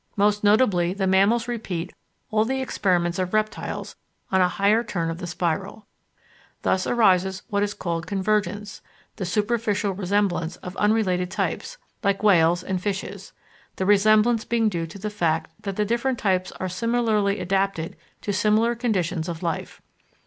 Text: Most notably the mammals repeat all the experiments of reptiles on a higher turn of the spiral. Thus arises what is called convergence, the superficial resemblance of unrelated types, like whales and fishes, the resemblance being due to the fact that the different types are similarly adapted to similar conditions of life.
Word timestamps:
Most 0.15 0.43
notably 0.43 0.95
the 0.95 1.05
mammals 1.05 1.47
repeat 1.47 1.93
all 2.31 2.43
the 2.43 2.59
experiments 2.59 3.19
of 3.19 3.35
reptiles 3.35 3.95
on 4.31 4.41
a 4.41 4.47
higher 4.47 4.83
turn 4.83 5.11
of 5.11 5.19
the 5.19 5.27
spiral. 5.27 5.85
Thus 6.63 6.87
arises 6.87 7.43
what 7.49 7.61
is 7.61 7.75
called 7.75 8.07
convergence, 8.07 8.81
the 9.17 9.27
superficial 9.27 9.91
resemblance 9.93 10.55
of 10.55 10.75
unrelated 10.77 11.29
types, 11.29 11.77
like 12.03 12.23
whales 12.23 12.63
and 12.63 12.81
fishes, 12.81 13.33
the 13.75 13.85
resemblance 13.85 14.43
being 14.43 14.69
due 14.69 14.87
to 14.87 14.97
the 14.97 15.11
fact 15.11 15.51
that 15.61 15.75
the 15.75 15.85
different 15.85 16.17
types 16.17 16.51
are 16.53 16.67
similarly 16.67 17.39
adapted 17.39 17.95
to 18.21 18.33
similar 18.33 18.73
conditions 18.73 19.29
of 19.29 19.43
life. 19.43 19.83